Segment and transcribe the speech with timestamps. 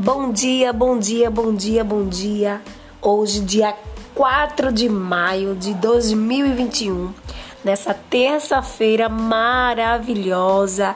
[0.00, 2.62] Bom dia, bom dia, bom dia, bom dia.
[3.02, 3.74] Hoje, dia
[4.14, 7.12] 4 de maio de 2021,
[7.64, 10.94] nessa terça-feira maravilhosa.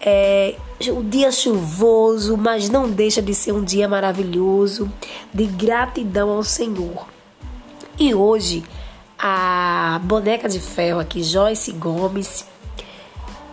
[0.00, 0.56] É,
[0.88, 4.90] um dia chuvoso, mas não deixa de ser um dia maravilhoso,
[5.32, 7.06] de gratidão ao Senhor.
[7.96, 8.64] E hoje,
[9.16, 12.44] a boneca de ferro aqui, Joyce Gomes,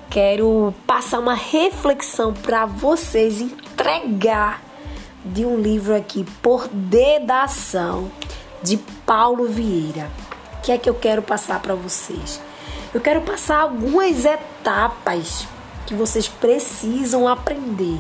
[0.09, 4.67] quero passar uma reflexão para vocês entregar
[5.23, 8.11] de um livro aqui, Poder da Ação,
[8.63, 10.09] de Paulo Vieira.
[10.57, 12.41] O que é que eu quero passar para vocês?
[12.93, 15.47] Eu quero passar algumas etapas
[15.85, 17.99] que vocês precisam aprender.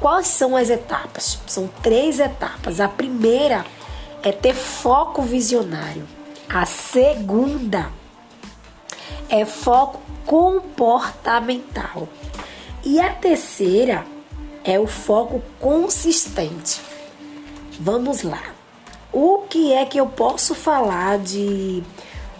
[0.00, 1.38] Quais são as etapas?
[1.46, 2.80] São três etapas.
[2.80, 3.64] A primeira
[4.22, 6.06] é ter foco visionário.
[6.48, 7.90] A segunda
[9.28, 12.08] é foco comportamental.
[12.84, 14.17] E a terceira é
[14.76, 16.80] o foco consistente.
[17.78, 18.42] Vamos lá.
[19.12, 21.80] O que é que eu posso falar de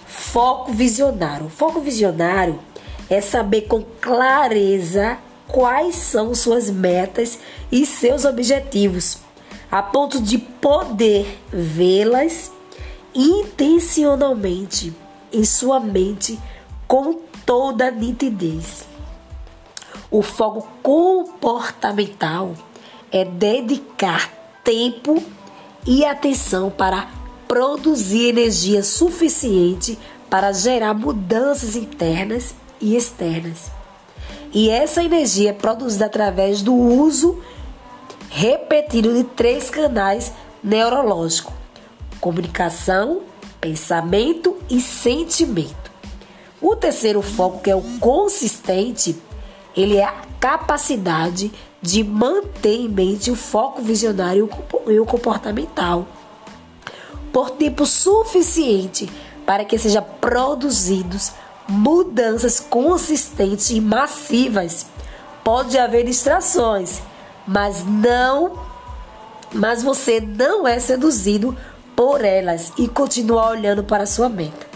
[0.05, 1.49] foco visionário?
[1.49, 2.59] Foco visionário
[3.09, 7.39] é saber com clareza quais são suas metas
[7.71, 9.19] e seus objetivos,
[9.71, 12.51] a ponto de poder vê-las
[13.15, 14.93] intencionalmente
[15.33, 16.39] em sua mente
[16.87, 18.85] com toda nitidez.
[20.11, 22.55] O foco comportamental
[23.13, 24.31] é dedicar
[24.65, 25.23] tempo
[25.87, 27.09] e atenção para
[27.47, 29.99] produzir energia suficiente
[30.29, 33.71] para gerar mudanças internas e externas.
[34.53, 37.43] E essa energia é produzida através do uso
[38.31, 41.53] repetido de três canais neurológicos:
[42.21, 43.23] comunicação,
[43.61, 45.89] pensamento e sentimento.
[46.61, 49.17] O terceiro foco, que é o consistente,
[49.77, 54.49] ele é a capacidade de manter em mente o foco visionário
[54.87, 56.07] e o comportamental
[57.33, 59.09] por tempo suficiente
[59.47, 61.33] para que sejam produzidos
[61.69, 64.87] mudanças consistentes e massivas.
[65.45, 67.01] Pode haver distrações,
[67.47, 68.67] mas não
[69.53, 71.57] mas você não é seduzido
[71.97, 74.67] por elas e continua olhando para a sua meta.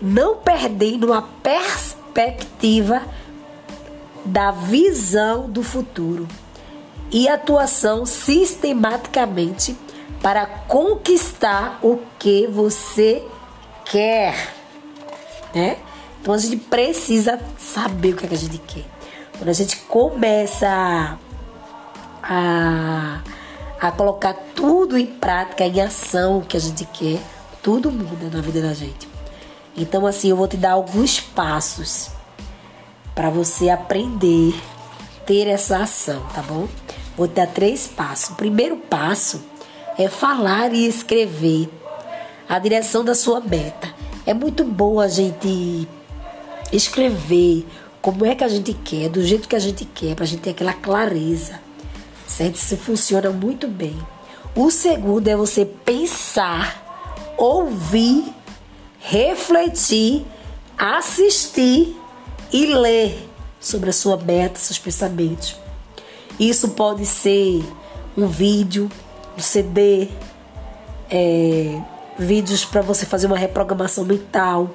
[0.00, 3.02] Não perdendo a perspectiva
[4.24, 6.28] da visão do futuro
[7.10, 9.76] e atuação sistematicamente
[10.22, 13.22] para conquistar o que você
[13.84, 14.54] quer,
[15.54, 15.76] né?
[16.20, 18.84] Então a gente precisa saber o que, é que a gente quer.
[19.36, 21.18] Quando a gente começa
[22.22, 23.20] a,
[23.80, 27.20] a colocar tudo em prática, em ação, o que a gente quer,
[27.60, 29.08] tudo muda na vida da gente.
[29.76, 32.10] Então assim, eu vou te dar alguns passos
[33.14, 34.54] para você aprender
[35.26, 36.68] ter essa ação, tá bom?
[37.16, 38.30] Vou te dar três passos.
[38.30, 39.42] O primeiro passo
[39.98, 41.68] é falar e escrever
[42.48, 43.94] a direção da sua meta.
[44.26, 45.88] É muito bom a gente
[46.72, 47.66] escrever
[48.00, 50.40] como é que a gente quer, do jeito que a gente quer, para a gente
[50.40, 51.60] ter aquela clareza.
[52.26, 52.56] Certo?
[52.56, 53.96] Isso funciona muito bem.
[54.56, 58.24] O segundo é você pensar, ouvir,
[58.98, 60.24] refletir,
[60.76, 61.96] assistir
[62.52, 63.28] e ler
[63.60, 65.56] sobre a sua meta, seus pensamentos.
[66.38, 67.64] Isso pode ser
[68.16, 68.90] um vídeo,
[69.36, 70.08] um CD,
[71.10, 71.80] é,
[72.18, 74.70] vídeos para você fazer uma reprogramação mental,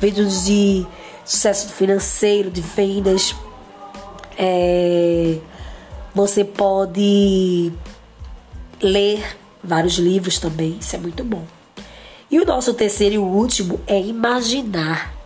[0.00, 0.86] vídeos de
[1.24, 3.34] sucesso financeiro, de vendas.
[4.38, 5.38] É,
[6.14, 7.72] você pode
[8.80, 11.44] ler vários livros também, isso é muito bom.
[12.30, 15.21] E o nosso terceiro e último é imaginar.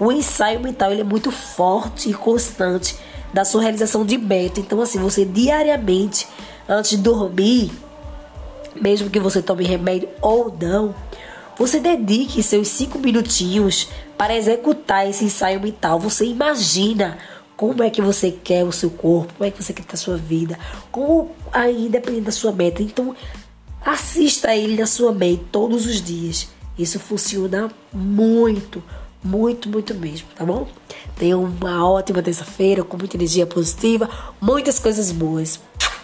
[0.00, 2.96] O ensaio mental ele é muito forte e constante
[3.34, 4.58] da sua realização de meta.
[4.58, 6.26] Então, assim, você diariamente,
[6.66, 7.70] antes de dormir,
[8.80, 10.94] mesmo que você tome remédio ou não,
[11.56, 16.00] você dedique seus cinco minutinhos para executar esse ensaio mental.
[16.00, 17.18] Você imagina
[17.54, 20.16] como é que você quer o seu corpo, como é que você quer a sua
[20.16, 20.58] vida,
[20.90, 22.82] como aí dependendo da sua meta.
[22.82, 23.14] Então,
[23.84, 26.48] assista ele na sua mente todos os dias.
[26.78, 28.82] Isso funciona muito,
[29.22, 30.68] muito, muito mesmo, tá bom?
[31.16, 34.08] Tenha uma ótima terça-feira com muita energia positiva,
[34.40, 35.60] muitas coisas boas.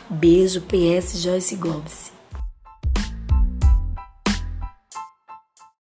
[0.08, 2.15] Beijo, PS Joyce Gomes.